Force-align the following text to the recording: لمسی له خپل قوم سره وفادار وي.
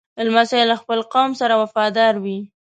لمسی 0.25 0.61
له 0.71 0.75
خپل 0.81 0.99
قوم 1.13 1.31
سره 1.41 1.53
وفادار 1.61 2.13
وي. 2.23 2.37